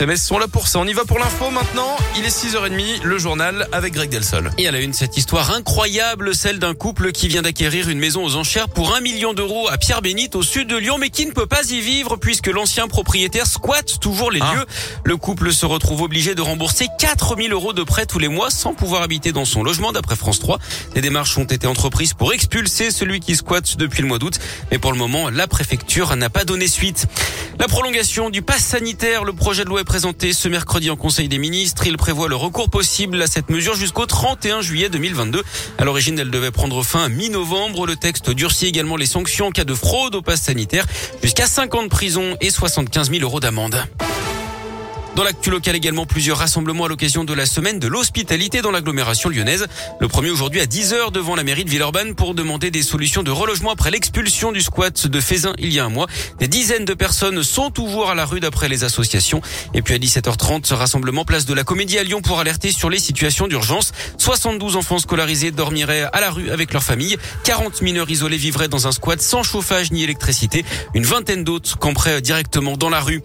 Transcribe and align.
Les 0.00 0.16
sont 0.16 0.38
là 0.38 0.46
pour 0.46 0.68
ça. 0.68 0.78
On 0.78 0.86
y 0.86 0.92
va 0.92 1.04
pour 1.04 1.18
l'info 1.18 1.50
maintenant. 1.50 1.96
Il 2.16 2.24
est 2.24 2.28
6h30, 2.28 3.02
le 3.02 3.18
journal 3.18 3.66
avec 3.72 3.94
Greg 3.94 4.08
Delsol. 4.08 4.52
Et 4.56 4.68
à 4.68 4.70
la 4.70 4.78
une, 4.78 4.92
cette 4.92 5.16
histoire 5.16 5.50
incroyable, 5.50 6.36
celle 6.36 6.60
d'un 6.60 6.74
couple 6.74 7.10
qui 7.10 7.26
vient 7.26 7.42
d'acquérir 7.42 7.88
une 7.88 7.98
maison 7.98 8.24
aux 8.24 8.36
enchères 8.36 8.68
pour 8.68 8.94
un 8.94 9.00
million 9.00 9.34
d'euros 9.34 9.68
à 9.68 9.76
Pierre-Bénite 9.76 10.36
au 10.36 10.44
sud 10.44 10.68
de 10.68 10.76
Lyon, 10.76 10.98
mais 11.00 11.10
qui 11.10 11.26
ne 11.26 11.32
peut 11.32 11.48
pas 11.48 11.64
y 11.70 11.80
vivre 11.80 12.16
puisque 12.16 12.46
l'ancien 12.46 12.86
propriétaire 12.86 13.46
squatte 13.48 13.98
toujours 13.98 14.30
les 14.30 14.38
Ah. 14.40 14.54
lieux. 14.54 14.66
Le 15.02 15.16
couple 15.16 15.52
se 15.52 15.66
retrouve 15.66 16.02
obligé 16.02 16.36
de 16.36 16.42
rembourser 16.42 16.86
4000 17.00 17.52
euros 17.52 17.72
de 17.72 17.82
prêt 17.82 18.06
tous 18.06 18.20
les 18.20 18.28
mois 18.28 18.50
sans 18.50 18.74
pouvoir 18.74 19.02
habiter 19.02 19.32
dans 19.32 19.44
son 19.46 19.64
logement 19.64 19.90
d'après 19.90 20.14
France 20.14 20.38
3. 20.38 20.60
Des 20.94 21.00
démarches 21.00 21.36
ont 21.38 21.44
été 21.44 21.66
entreprises 21.66 22.14
pour 22.14 22.32
expulser 22.32 22.92
celui 22.92 23.18
qui 23.18 23.34
squatte 23.34 23.76
depuis 23.76 24.02
le 24.02 24.06
mois 24.08 24.20
d'août. 24.20 24.38
Mais 24.70 24.78
pour 24.78 24.92
le 24.92 24.98
moment, 24.98 25.28
la 25.28 25.48
préfecture 25.48 26.14
n'a 26.14 26.30
pas 26.30 26.44
donné 26.44 26.68
suite. 26.68 27.06
La 27.58 27.66
prolongation 27.66 28.30
du 28.30 28.42
pass 28.42 28.62
sanitaire, 28.64 29.24
le 29.24 29.32
projet 29.32 29.64
de 29.64 29.68
loi 29.68 29.80
est 29.80 29.87
présenté 29.88 30.34
ce 30.34 30.48
mercredi 30.48 30.90
en 30.90 30.96
Conseil 30.96 31.28
des 31.28 31.38
ministres. 31.38 31.86
Il 31.86 31.96
prévoit 31.96 32.28
le 32.28 32.36
recours 32.36 32.68
possible 32.68 33.20
à 33.22 33.26
cette 33.26 33.48
mesure 33.48 33.74
jusqu'au 33.74 34.04
31 34.04 34.60
juillet 34.60 34.90
2022. 34.90 35.42
À 35.78 35.84
l'origine, 35.84 36.18
elle 36.18 36.30
devait 36.30 36.50
prendre 36.50 36.82
fin 36.82 37.08
mi-novembre. 37.08 37.86
Le 37.86 37.96
texte 37.96 38.30
durcit 38.30 38.66
également 38.66 38.96
les 38.96 39.06
sanctions 39.06 39.46
en 39.46 39.50
cas 39.50 39.64
de 39.64 39.74
fraude 39.74 40.14
au 40.14 40.20
pass 40.20 40.42
sanitaire, 40.42 40.86
jusqu'à 41.22 41.46
5 41.46 41.74
ans 41.74 41.82
de 41.82 41.88
prison 41.88 42.36
et 42.42 42.50
75 42.50 43.10
000 43.10 43.22
euros 43.22 43.40
d'amende. 43.40 43.82
Dans 45.18 45.24
l'actu 45.24 45.50
local 45.50 45.74
également, 45.74 46.06
plusieurs 46.06 46.38
rassemblements 46.38 46.84
à 46.84 46.88
l'occasion 46.88 47.24
de 47.24 47.34
la 47.34 47.44
semaine 47.44 47.80
de 47.80 47.88
l'hospitalité 47.88 48.62
dans 48.62 48.70
l'agglomération 48.70 49.28
lyonnaise. 49.28 49.66
Le 49.98 50.06
premier 50.06 50.30
aujourd'hui 50.30 50.60
à 50.60 50.66
10h 50.66 51.10
devant 51.10 51.34
la 51.34 51.42
mairie 51.42 51.64
de 51.64 51.70
Villeurbanne 51.70 52.14
pour 52.14 52.36
demander 52.36 52.70
des 52.70 52.82
solutions 52.82 53.24
de 53.24 53.32
relogement 53.32 53.72
après 53.72 53.90
l'expulsion 53.90 54.52
du 54.52 54.60
squat 54.60 55.08
de 55.08 55.20
Fézin 55.20 55.54
il 55.58 55.72
y 55.72 55.80
a 55.80 55.84
un 55.84 55.88
mois. 55.88 56.06
Des 56.38 56.46
dizaines 56.46 56.84
de 56.84 56.94
personnes 56.94 57.42
sont 57.42 57.70
toujours 57.70 58.10
à 58.10 58.14
la 58.14 58.24
rue 58.26 58.38
d'après 58.38 58.68
les 58.68 58.84
associations. 58.84 59.42
Et 59.74 59.82
puis 59.82 59.92
à 59.92 59.98
17h30, 59.98 60.66
ce 60.66 60.74
rassemblement 60.74 61.24
place 61.24 61.46
de 61.46 61.52
la 61.52 61.64
Comédie 61.64 61.98
à 61.98 62.04
Lyon 62.04 62.22
pour 62.22 62.38
alerter 62.38 62.70
sur 62.70 62.88
les 62.88 63.00
situations 63.00 63.48
d'urgence. 63.48 63.90
72 64.18 64.76
enfants 64.76 65.00
scolarisés 65.00 65.50
dormiraient 65.50 66.06
à 66.12 66.20
la 66.20 66.30
rue 66.30 66.52
avec 66.52 66.72
leur 66.72 66.84
famille. 66.84 67.16
40 67.42 67.82
mineurs 67.82 68.08
isolés 68.08 68.36
vivraient 68.36 68.68
dans 68.68 68.86
un 68.86 68.92
squat 68.92 69.20
sans 69.20 69.42
chauffage 69.42 69.90
ni 69.90 70.04
électricité. 70.04 70.64
Une 70.94 71.04
vingtaine 71.04 71.42
d'autres 71.42 71.76
camperaient 71.76 72.22
directement 72.22 72.76
dans 72.76 72.88
la 72.88 73.00
rue. 73.00 73.20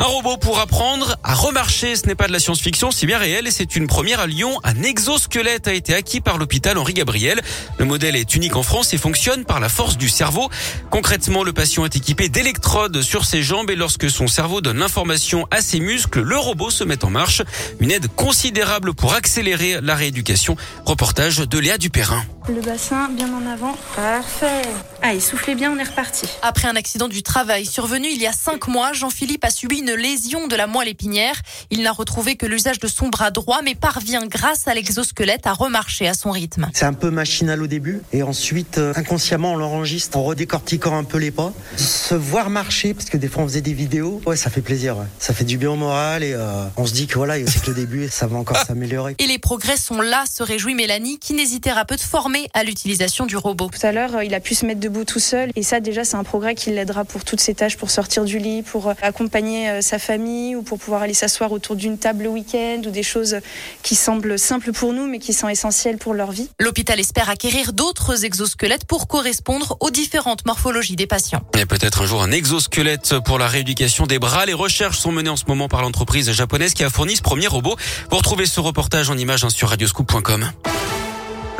Un 0.00 0.04
robot 0.04 0.38
pour 0.38 0.58
apprendre 0.60 1.18
à 1.22 1.34
remarcher, 1.34 1.94
ce 1.94 2.06
n'est 2.06 2.14
pas 2.14 2.26
de 2.26 2.32
la 2.32 2.40
science-fiction, 2.40 2.90
c'est 2.90 3.04
bien 3.04 3.18
réel 3.18 3.46
et 3.46 3.50
c'est 3.50 3.76
une 3.76 3.86
première 3.86 4.20
à 4.20 4.26
Lyon. 4.26 4.58
Un 4.64 4.82
exosquelette 4.82 5.68
a 5.68 5.74
été 5.74 5.92
acquis 5.92 6.22
par 6.22 6.38
l'hôpital 6.38 6.78
Henri 6.78 6.94
Gabriel. 6.94 7.42
Le 7.76 7.84
modèle 7.84 8.16
est 8.16 8.34
unique 8.34 8.56
en 8.56 8.62
France 8.62 8.94
et 8.94 8.96
fonctionne 8.96 9.44
par 9.44 9.60
la 9.60 9.68
force 9.68 9.98
du 9.98 10.08
cerveau. 10.08 10.48
Concrètement, 10.88 11.44
le 11.44 11.52
patient 11.52 11.84
est 11.84 11.96
équipé 11.96 12.30
d'électrodes 12.30 13.02
sur 13.02 13.26
ses 13.26 13.42
jambes 13.42 13.68
et 13.68 13.76
lorsque 13.76 14.08
son 14.08 14.26
cerveau 14.26 14.62
donne 14.62 14.78
l'information 14.78 15.46
à 15.50 15.60
ses 15.60 15.80
muscles, 15.80 16.22
le 16.22 16.38
robot 16.38 16.70
se 16.70 16.82
met 16.82 17.04
en 17.04 17.10
marche. 17.10 17.42
Une 17.78 17.90
aide 17.90 18.08
considérable 18.08 18.94
pour 18.94 19.12
accélérer 19.12 19.82
la 19.82 19.96
rééducation. 19.96 20.56
Reportage 20.86 21.46
de 21.46 21.58
Léa 21.58 21.76
Dupérin. 21.76 22.24
Le 22.54 22.62
bassin 22.62 23.08
bien 23.10 23.32
en 23.32 23.46
avant. 23.46 23.76
Parfait. 23.94 24.62
Allez, 25.02 25.20
soufflez 25.20 25.54
bien, 25.54 25.72
on 25.72 25.78
est 25.78 25.84
reparti. 25.84 26.26
Après 26.42 26.66
un 26.66 26.74
accident 26.74 27.06
du 27.06 27.22
travail 27.22 27.64
survenu 27.64 28.08
il 28.10 28.20
y 28.20 28.26
a 28.26 28.32
cinq 28.32 28.66
mois, 28.66 28.92
Jean-Philippe 28.92 29.44
a 29.44 29.50
subi 29.50 29.78
une 29.78 29.92
lésion 29.92 30.48
de 30.48 30.56
la 30.56 30.66
moelle 30.66 30.88
épinière. 30.88 31.40
Il 31.70 31.82
n'a 31.82 31.92
retrouvé 31.92 32.34
que 32.36 32.46
l'usage 32.46 32.80
de 32.80 32.88
son 32.88 33.08
bras 33.08 33.30
droit, 33.30 33.60
mais 33.62 33.74
parvient 33.74 34.26
grâce 34.26 34.66
à 34.66 34.74
l'exosquelette 34.74 35.46
à 35.46 35.52
remarcher 35.52 36.08
à 36.08 36.14
son 36.14 36.32
rythme. 36.32 36.68
C'est 36.74 36.84
un 36.84 36.92
peu 36.92 37.10
machinal 37.10 37.62
au 37.62 37.66
début 37.68 38.02
et 38.12 38.22
ensuite 38.22 38.78
euh, 38.78 38.92
inconsciemment 38.96 39.52
on 39.52 39.56
l'enregistre 39.56 40.18
en 40.18 40.24
redécortiquant 40.24 40.98
un 40.98 41.04
peu 41.04 41.18
les 41.18 41.30
pas. 41.30 41.52
Se 41.76 42.14
voir 42.14 42.50
marcher, 42.50 42.94
parce 42.94 43.08
que 43.08 43.16
des 43.16 43.28
fois 43.28 43.44
on 43.44 43.46
faisait 43.46 43.62
des 43.62 43.74
vidéos, 43.74 44.20
ouais 44.26 44.36
ça 44.36 44.50
fait 44.50 44.60
plaisir, 44.60 44.98
ouais. 44.98 45.06
ça 45.18 45.32
fait 45.32 45.44
du 45.44 45.56
bien 45.56 45.70
au 45.70 45.76
moral 45.76 46.24
et 46.24 46.34
euh, 46.34 46.64
on 46.76 46.84
se 46.84 46.92
dit 46.92 47.06
que 47.06 47.14
voilà 47.14 47.34
c'est 47.46 47.62
que 47.62 47.68
le 47.68 47.74
début 47.74 48.04
et 48.04 48.08
ça 48.08 48.26
va 48.26 48.36
encore 48.36 48.58
s'améliorer. 48.58 49.14
Et 49.18 49.26
les 49.26 49.38
progrès 49.38 49.76
sont 49.76 50.00
là, 50.00 50.24
se 50.30 50.42
réjouit 50.42 50.74
Mélanie, 50.74 51.18
kinésithérapeute 51.18 52.00
formée 52.00 52.39
à 52.54 52.64
l'utilisation 52.64 53.26
du 53.26 53.36
robot. 53.36 53.70
Tout 53.72 53.86
à 53.86 53.92
l'heure, 53.92 54.22
il 54.22 54.34
a 54.34 54.40
pu 54.40 54.54
se 54.54 54.66
mettre 54.66 54.80
debout 54.80 55.04
tout 55.04 55.20
seul. 55.20 55.50
Et 55.56 55.62
ça, 55.62 55.80
déjà, 55.80 56.04
c'est 56.04 56.16
un 56.16 56.24
progrès 56.24 56.54
qui 56.54 56.70
l'aidera 56.70 57.04
pour 57.04 57.24
toutes 57.24 57.40
ses 57.40 57.54
tâches, 57.54 57.76
pour 57.76 57.90
sortir 57.90 58.24
du 58.24 58.38
lit, 58.38 58.62
pour 58.62 58.88
euh, 58.88 58.94
accompagner 59.02 59.70
euh, 59.70 59.80
sa 59.80 59.98
famille 59.98 60.56
ou 60.56 60.62
pour 60.62 60.78
pouvoir 60.78 61.02
aller 61.02 61.14
s'asseoir 61.14 61.52
autour 61.52 61.76
d'une 61.76 61.98
table 61.98 62.24
le 62.24 62.28
week-end 62.28 62.82
ou 62.86 62.90
des 62.90 63.02
choses 63.02 63.38
qui 63.82 63.94
semblent 63.94 64.38
simples 64.38 64.72
pour 64.72 64.92
nous, 64.92 65.06
mais 65.06 65.18
qui 65.18 65.32
sont 65.32 65.48
essentielles 65.48 65.98
pour 65.98 66.14
leur 66.14 66.32
vie. 66.32 66.48
L'hôpital 66.58 67.00
espère 67.00 67.30
acquérir 67.30 67.72
d'autres 67.72 68.24
exosquelettes 68.24 68.84
pour 68.84 69.08
correspondre 69.08 69.76
aux 69.80 69.90
différentes 69.90 70.44
morphologies 70.46 70.96
des 70.96 71.06
patients. 71.06 71.42
Et 71.58 71.66
peut-être 71.66 72.02
un 72.02 72.06
jour 72.06 72.22
un 72.22 72.30
exosquelette 72.30 73.18
pour 73.24 73.38
la 73.38 73.46
rééducation 73.46 74.06
des 74.06 74.18
bras. 74.18 74.46
Les 74.46 74.54
recherches 74.54 74.98
sont 74.98 75.12
menées 75.12 75.30
en 75.30 75.36
ce 75.36 75.44
moment 75.46 75.68
par 75.68 75.82
l'entreprise 75.82 76.30
japonaise 76.32 76.74
qui 76.74 76.84
a 76.84 76.90
fourni 76.90 77.16
ce 77.16 77.22
premier 77.22 77.46
robot. 77.46 77.76
Pour 78.08 78.22
trouver 78.22 78.46
ce 78.46 78.60
reportage 78.60 79.10
en 79.10 79.16
images 79.16 79.44
hein, 79.44 79.50
sur 79.50 79.68
radioscoop.com. 79.68 80.50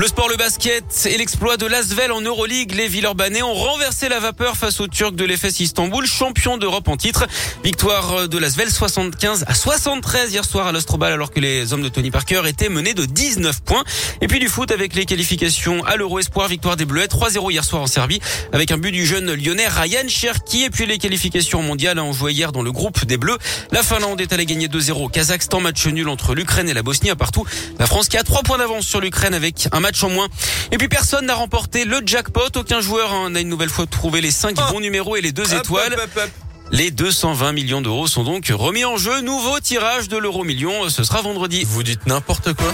Le 0.00 0.06
sport, 0.06 0.30
le 0.30 0.36
basket 0.36 1.06
et 1.10 1.18
l'exploit 1.18 1.58
de 1.58 1.66
l'Asvel 1.66 2.10
en 2.10 2.22
Euroleague. 2.22 2.72
Les 2.72 2.88
Villeurbanais 2.88 3.42
ont 3.42 3.52
renversé 3.52 4.08
la 4.08 4.18
vapeur 4.18 4.56
face 4.56 4.80
aux 4.80 4.88
Turcs 4.88 5.12
de 5.12 5.26
l'EFS 5.26 5.60
Istanbul, 5.60 6.06
champion 6.06 6.56
d'Europe 6.56 6.88
en 6.88 6.96
titre. 6.96 7.26
Victoire 7.62 8.26
de 8.26 8.38
l'Asvel 8.38 8.70
75 8.70 9.44
à 9.46 9.52
73 9.52 10.32
hier 10.32 10.42
soir 10.46 10.68
à 10.68 10.72
l'Astrobal 10.72 11.12
alors 11.12 11.30
que 11.30 11.38
les 11.38 11.74
hommes 11.74 11.82
de 11.82 11.90
Tony 11.90 12.10
Parker 12.10 12.40
étaient 12.46 12.70
menés 12.70 12.94
de 12.94 13.04
19 13.04 13.60
points. 13.60 13.84
Et 14.22 14.26
puis 14.26 14.38
du 14.38 14.48
foot 14.48 14.70
avec 14.70 14.94
les 14.94 15.04
qualifications 15.04 15.84
à 15.84 15.96
l'Euro 15.96 16.18
Espoir, 16.18 16.48
victoire 16.48 16.78
des 16.78 16.86
Bleuets 16.86 17.04
3-0 17.04 17.52
hier 17.52 17.62
soir 17.62 17.82
en 17.82 17.86
Serbie 17.86 18.20
avec 18.54 18.70
un 18.70 18.78
but 18.78 18.92
du 18.92 19.04
jeune 19.04 19.34
lyonnais 19.34 19.68
Ryan 19.68 20.08
Cherki 20.08 20.64
et 20.64 20.70
puis 20.70 20.86
les 20.86 20.96
qualifications 20.96 21.60
mondiales 21.62 21.98
ont 21.98 22.14
joué 22.14 22.32
hier 22.32 22.52
dans 22.52 22.62
le 22.62 22.72
groupe 22.72 23.04
des 23.04 23.18
Bleus. 23.18 23.36
La 23.70 23.82
Finlande 23.82 24.22
est 24.22 24.32
allée 24.32 24.46
gagner 24.46 24.68
2-0 24.68 24.92
au 24.92 25.08
Kazakhstan, 25.10 25.60
match 25.60 25.86
nul 25.88 26.08
entre 26.08 26.34
l'Ukraine 26.34 26.70
et 26.70 26.74
la 26.74 26.82
Bosnie 26.82 27.10
à 27.10 27.16
partout. 27.16 27.44
La 27.78 27.86
France 27.86 28.08
qui 28.08 28.16
a 28.16 28.22
3 28.22 28.44
points 28.44 28.56
d'avance 28.56 28.86
sur 28.86 29.02
l'Ukraine 29.02 29.34
avec 29.34 29.68
un 29.72 29.80
match 29.80 29.89
en 30.02 30.10
moins. 30.10 30.28
Et 30.72 30.78
puis 30.78 30.88
personne 30.88 31.26
n'a 31.26 31.34
remporté 31.34 31.84
le 31.84 32.00
jackpot. 32.04 32.56
Aucun 32.56 32.80
joueur 32.80 33.12
hein, 33.12 33.30
n'a 33.30 33.40
une 33.40 33.48
nouvelle 33.48 33.70
fois 33.70 33.86
trouvé 33.86 34.20
les 34.20 34.30
5 34.30 34.56
bons 34.70 34.80
numéros 34.80 35.16
et 35.16 35.20
les 35.20 35.32
deux 35.32 35.54
étoiles. 35.54 35.94
Hop, 35.94 36.00
hop, 36.02 36.22
hop. 36.24 36.30
Les 36.72 36.90
220 36.92 37.52
millions 37.52 37.80
d'euros 37.80 38.06
sont 38.06 38.22
donc 38.22 38.46
remis 38.46 38.84
en 38.84 38.96
jeu. 38.96 39.20
Nouveau 39.22 39.58
tirage 39.58 40.08
de 40.08 40.16
l'euro 40.16 40.44
million. 40.44 40.88
Ce 40.88 41.02
sera 41.02 41.20
vendredi. 41.20 41.64
Vous 41.64 41.82
dites 41.82 42.06
n'importe 42.06 42.52
quoi 42.54 42.72